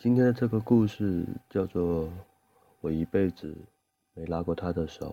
[0.00, 2.04] 今天的这个故事叫做
[2.80, 3.52] 《我一辈子
[4.14, 5.10] 没拉过他的手》。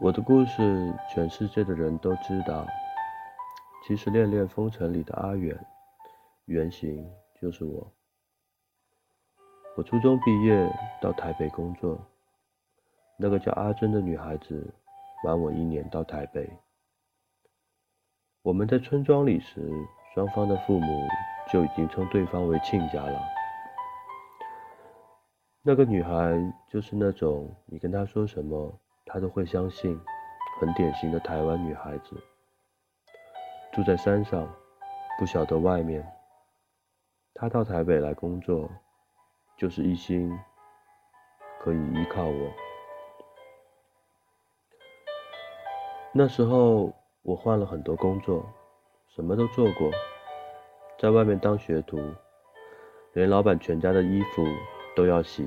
[0.00, 2.64] 我的故事，全世界的人都知道。
[3.84, 5.58] 其实，恋恋风尘里的阿远，
[6.44, 7.04] 原型
[7.42, 7.92] 就是我。
[9.76, 10.72] 我初中毕业
[11.02, 12.00] 到台北工作，
[13.16, 14.72] 那个叫阿珍的女孩子，
[15.24, 16.48] 晚我一年到台北。
[18.42, 19.70] 我们在村庄里时，
[20.14, 21.06] 双方的父母
[21.52, 23.20] 就已经称对方为亲家了。
[25.60, 26.10] 那个女孩
[26.66, 28.72] 就是那种你跟她说什么，
[29.04, 30.00] 她都会相信，
[30.58, 32.16] 很典型的台湾女孩子。
[33.72, 34.48] 住在山上，
[35.18, 36.02] 不晓得外面。
[37.34, 38.70] 她到台北来工作，
[39.58, 40.34] 就是一心
[41.60, 42.50] 可以依靠我。
[46.14, 46.90] 那时候。
[47.22, 48.44] 我换了很多工作，
[49.14, 49.90] 什么都做过，
[50.98, 52.00] 在外面当学徒，
[53.12, 54.44] 连老板全家的衣服
[54.96, 55.46] 都要洗。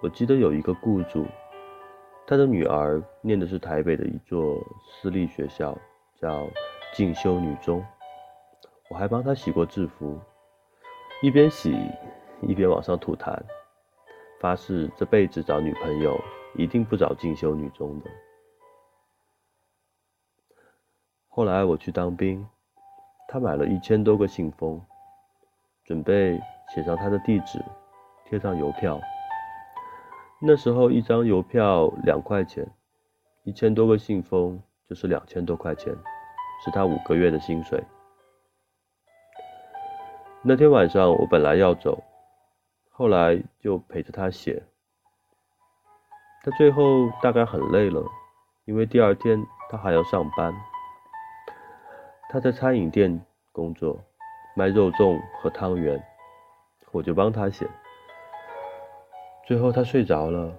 [0.00, 1.26] 我记得有一个雇主，
[2.26, 5.76] 他的女儿念的是台北的一座私立学校，
[6.20, 6.46] 叫
[6.94, 7.84] 进修女中。
[8.88, 10.18] 我还帮他洗过制服，
[11.20, 11.76] 一边洗
[12.40, 13.36] 一边往上吐痰，
[14.38, 16.16] 发誓这辈子找女朋友
[16.54, 18.10] 一定不找进修女中的。
[21.38, 22.44] 后来我去当兵，
[23.28, 24.82] 他买了一千多个信封，
[25.84, 26.36] 准备
[26.74, 27.64] 写上他的地址，
[28.24, 29.00] 贴上邮票。
[30.42, 32.68] 那时候一张邮票两块钱，
[33.44, 35.94] 一千多个信封就是两千多块钱，
[36.64, 37.80] 是他五个月的薪水。
[40.42, 42.02] 那天晚上我本来要走，
[42.90, 44.60] 后来就陪着他写。
[46.42, 48.04] 他最后大概很累了，
[48.64, 50.52] 因为第二天他还要上班。
[52.30, 53.18] 他在餐饮店
[53.52, 53.98] 工作，
[54.54, 55.98] 卖肉粽和汤圆，
[56.92, 57.66] 我就帮他写。
[59.46, 60.52] 最后他睡着了，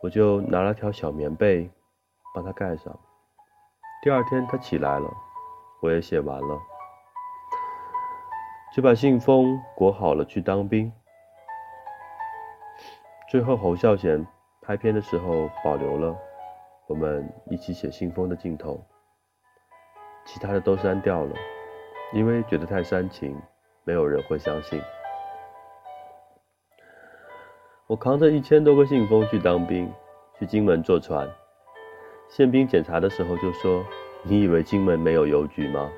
[0.00, 1.68] 我就拿了条小棉被
[2.32, 2.96] 帮他盖上。
[4.04, 5.12] 第二天他起来了，
[5.82, 6.58] 我也写完了，
[8.72, 10.92] 就把信封裹好了去当兵。
[13.28, 14.24] 最后侯孝贤
[14.62, 16.16] 拍片的时候保留了
[16.86, 18.80] 我们一起写信封的镜头。
[20.24, 21.34] 其他的都删掉了，
[22.12, 23.36] 因为觉得太煽情，
[23.84, 24.80] 没有人会相信。
[27.86, 29.92] 我扛着一千多个信封去当兵，
[30.38, 31.28] 去金门坐船。
[32.28, 33.84] 宪兵检查的时候就说
[34.22, 35.90] ：“你以为金门没有邮局吗？”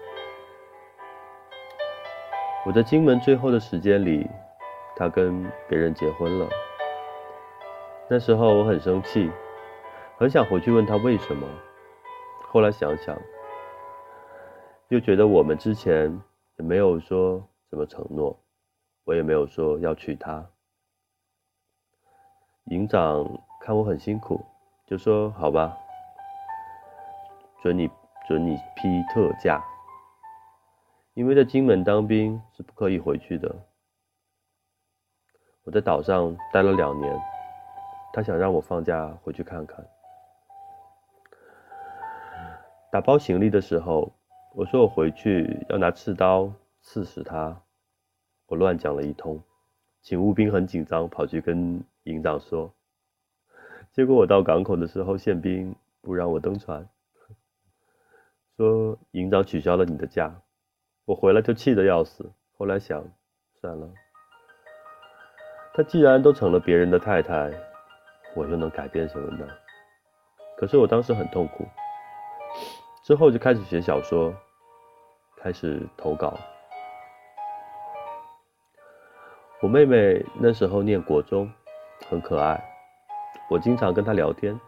[2.65, 4.27] 我在金门最后的时间里，
[4.97, 6.49] 他跟别人结婚了。
[8.09, 9.31] 那时候我很生气，
[10.17, 11.47] 很想回去问他为什么。
[12.49, 13.15] 后来想想。
[14.93, 16.21] 又觉得我们之前
[16.59, 18.39] 也没有说什么承诺，
[19.05, 20.47] 我也没有说要娶她。
[22.65, 23.27] 营长
[23.63, 24.45] 看我很辛苦，
[24.87, 25.75] 就说：“好吧，
[27.63, 27.89] 准你
[28.29, 29.65] 准你批特假，
[31.15, 33.51] 因为在金门当兵是不可以回去的。”
[35.65, 37.19] 我在岛上待了两年，
[38.13, 39.83] 他想让我放假回去看看。
[42.91, 44.13] 打包行李的时候。
[44.55, 46.53] 我说我回去要拿刺刀
[46.83, 47.63] 刺死他，
[48.47, 49.43] 我乱讲了一通，
[50.03, 52.71] 警务兵很紧张，跑去跟营长说。
[53.93, 56.87] 结果我到港口的时候，宪兵不让我登船，
[58.59, 60.43] 说营长取消了你的假。
[61.07, 62.31] 我回来就气得要死。
[62.59, 63.03] 后来想，
[63.59, 63.89] 算了，
[65.73, 67.51] 他既然都成了别人的太太，
[68.37, 69.49] 我又能改变什么呢？
[70.59, 71.67] 可是我当时很痛苦。
[73.03, 74.33] 之后就开始写小说，
[75.37, 76.39] 开始投稿。
[79.61, 81.51] 我妹妹那时候念国中，
[82.09, 82.63] 很可爱，
[83.51, 84.59] 我经常跟她聊天，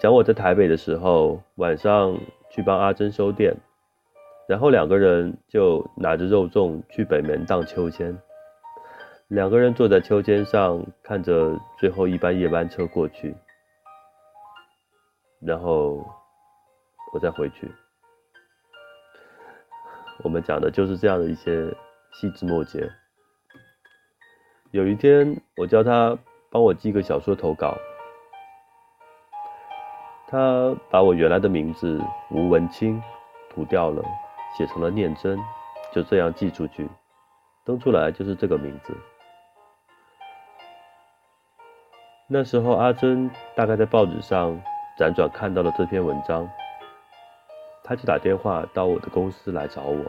[0.00, 3.54] 讲我在台北的时候，晚上去帮阿珍收店，
[4.48, 8.18] 然后两个人就拿着肉粽去北门荡秋千，
[9.28, 13.34] 两个人坐在秋千上，看着最后一班夜班车过去。
[15.40, 16.04] 然后
[17.12, 17.70] 我再回去。
[20.24, 21.72] 我们讲的就是这样的一些
[22.12, 22.90] 细枝末节。
[24.70, 26.18] 有一天，我叫他
[26.50, 27.76] 帮我寄个小说投稿，
[30.26, 33.00] 他把我原来的名字吴文清
[33.50, 34.02] 涂掉了，
[34.56, 35.38] 写成了念真，
[35.92, 36.88] 就这样寄出去，
[37.64, 38.96] 登出来就是这个名字。
[42.26, 44.60] 那时候，阿珍大概在报纸上。
[44.98, 46.48] 辗转看到了这篇文章，
[47.84, 50.04] 他就打电话到我的公司来找我。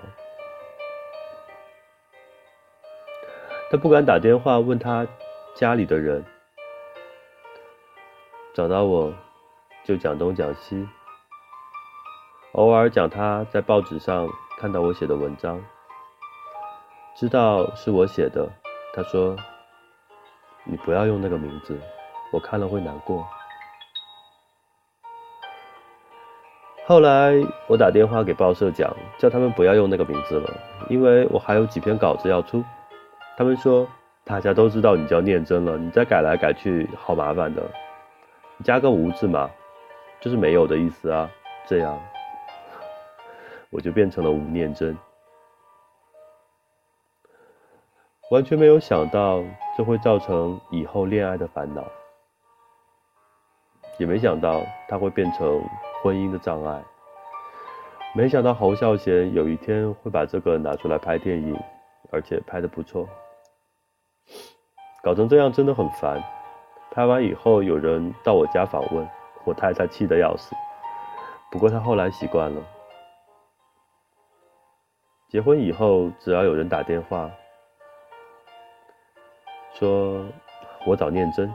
[3.69, 5.05] 他不敢打电话问他
[5.53, 6.23] 家里的人，
[8.53, 9.13] 找到我
[9.83, 10.87] 就讲东讲西，
[12.53, 15.61] 偶尔讲他在报纸上看到我写的文章，
[17.13, 18.49] 知道是我写的。
[18.93, 19.35] 他说
[20.63, 21.77] ：“你不要用那个名字，
[22.31, 23.27] 我看了会难过。”
[26.87, 27.33] 后来
[27.67, 30.49] 我打电话给报社讲，叫他们不要用那个名字了，
[30.87, 32.63] 因为我还有几篇稿子要出。
[33.35, 33.85] 他们说
[34.23, 37.61] 大家都知道你叫念真了，你再改来改去好麻烦的，
[38.63, 39.49] 加个无字嘛，
[40.21, 41.29] 就是没有的意思啊。
[41.67, 41.99] 这样
[43.69, 44.97] 我就变成了吴念真，
[48.31, 49.43] 完全没有想到
[49.77, 51.83] 这会造成以后恋爱的烦恼，
[53.97, 55.61] 也没想到他会变成。
[56.01, 56.83] 婚姻的障碍，
[58.13, 61.59] 没想到侯孝贤有一天会把这个拿出来拍电影，
[62.11, 63.07] 而且拍的不错。
[65.03, 66.23] 搞成这样真的很烦。
[66.91, 69.07] 拍完以后有人到我家访问，
[69.43, 70.55] 我太太气得要死。
[71.51, 72.61] 不过她后来习惯了。
[75.29, 77.29] 结婚以后，只要有人打电话
[79.73, 80.25] 说
[80.85, 81.53] 我找念真，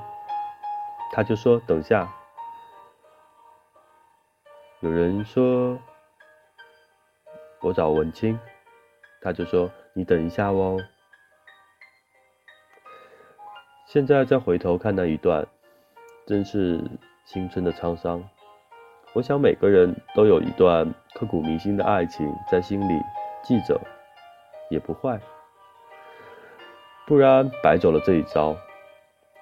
[1.12, 2.08] 她就说等下。
[4.82, 5.78] 有人说
[7.60, 8.36] 我找文清，
[9.20, 10.76] 他就说你等一下哦。
[13.86, 15.46] 现在再回头看那一段，
[16.26, 16.82] 真是
[17.24, 18.28] 青春的沧桑。
[19.12, 23.00] 我想每个人都有一段刻骨铭心的爱情在心里
[23.44, 23.80] 记着，
[24.68, 25.20] 也不坏，
[27.06, 28.56] 不然白走了这一招。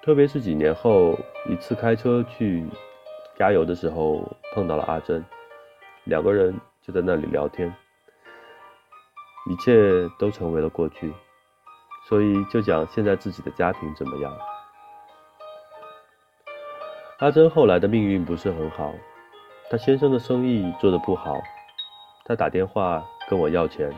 [0.03, 1.17] 特别是几年后
[1.49, 2.63] 一次开车去。
[3.39, 4.23] 加油的时候
[4.53, 5.23] 碰到了阿珍，
[6.03, 7.73] 两个人就在那里聊天，
[9.49, 11.13] 一切都成为了过去，
[12.07, 14.37] 所以就讲现在自己的家庭怎么样。
[17.19, 18.93] 阿珍后来的命运不是很好，
[19.69, 21.39] 她先生的生意做得不好，
[22.25, 23.93] 她打电话跟我要钱，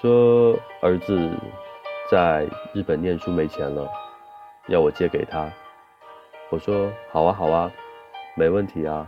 [0.00, 1.30] 说儿子
[2.10, 3.88] 在日本念书没钱了，
[4.68, 5.48] 要我借给他。
[6.50, 7.70] 我说好啊好啊，
[8.34, 9.06] 没问题啊。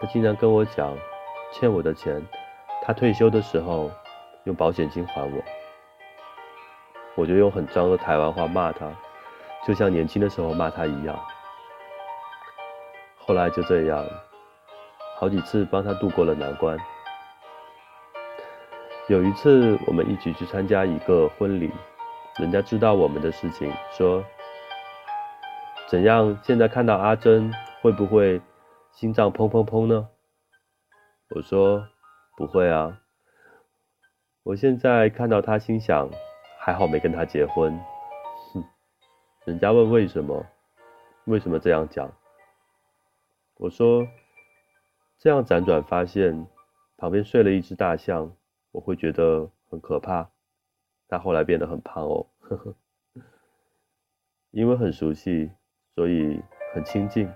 [0.00, 0.96] 他经常跟我讲，
[1.52, 2.20] 欠我的钱，
[2.82, 3.90] 他退休的时候
[4.44, 5.42] 用保险金还我。
[7.14, 8.90] 我就用很脏的台湾话骂他，
[9.66, 11.18] 就像年轻的时候骂他一样。
[13.18, 14.04] 后来就这样，
[15.18, 16.76] 好几次帮他度过了难关。
[19.08, 21.70] 有一次我们一起去参加一个婚礼，
[22.38, 24.24] 人家知道我们的事情，说。
[25.92, 26.38] 怎样？
[26.42, 27.52] 现在看到阿珍
[27.82, 28.40] 会不会
[28.92, 30.08] 心脏砰砰砰呢？
[31.34, 31.86] 我说
[32.34, 32.98] 不会啊。
[34.42, 36.08] 我现在看到她，心想
[36.58, 37.78] 还好没跟他结婚。
[38.54, 38.64] 哼，
[39.44, 40.46] 人家问为什么？
[41.26, 42.10] 为什么这样讲？
[43.58, 44.08] 我说
[45.18, 46.46] 这样辗转发现
[46.96, 48.34] 旁边睡了一只大象，
[48.70, 50.30] 我会觉得很可怕。
[51.06, 52.74] 他后来变得很胖哦，呵呵，
[54.52, 55.52] 因为很熟悉。
[55.94, 56.42] 所以
[56.72, 57.30] 很亲近，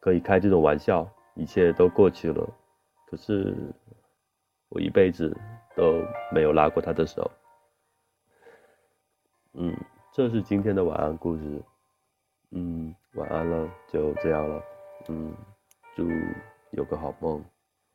[0.00, 2.48] 可以开这种玩笑，一切都过去了。
[3.06, 3.54] 可是
[4.68, 5.36] 我一辈子
[5.76, 6.02] 都
[6.32, 7.30] 没有拉过他的手。
[9.54, 9.76] 嗯，
[10.12, 11.62] 这是今天的晚安故事。
[12.52, 14.62] 嗯，晚安了，就这样了。
[15.08, 15.34] 嗯，
[15.94, 16.08] 祝
[16.70, 17.44] 有个好梦。